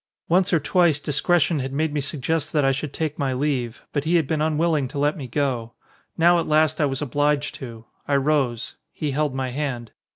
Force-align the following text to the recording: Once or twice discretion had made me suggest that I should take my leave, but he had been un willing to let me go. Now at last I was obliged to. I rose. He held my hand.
Once 0.27 0.51
or 0.51 0.59
twice 0.59 0.99
discretion 0.99 1.59
had 1.59 1.71
made 1.71 1.93
me 1.93 2.01
suggest 2.01 2.51
that 2.51 2.65
I 2.65 2.71
should 2.71 2.91
take 2.91 3.19
my 3.19 3.33
leave, 3.33 3.85
but 3.93 4.03
he 4.03 4.15
had 4.15 4.25
been 4.25 4.41
un 4.41 4.57
willing 4.57 4.87
to 4.87 4.97
let 4.97 5.15
me 5.15 5.27
go. 5.27 5.73
Now 6.17 6.39
at 6.39 6.47
last 6.47 6.81
I 6.81 6.85
was 6.85 7.03
obliged 7.03 7.53
to. 7.61 7.85
I 8.07 8.15
rose. 8.15 8.77
He 8.91 9.11
held 9.11 9.35
my 9.35 9.49
hand. 9.51 9.91